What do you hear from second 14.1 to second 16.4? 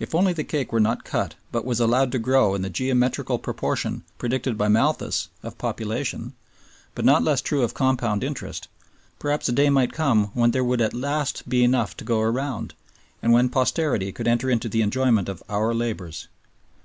could enter into the enjoyment of our labors.